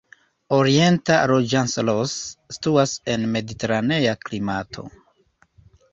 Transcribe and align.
Orienta 0.55 1.17
Losanĝeleso 1.31 2.55
situas 2.57 2.97
en 3.17 3.29
mediteranea 3.35 4.19
klimato. 4.27 4.91